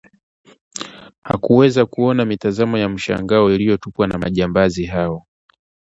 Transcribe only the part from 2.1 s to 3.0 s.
mitazamo ya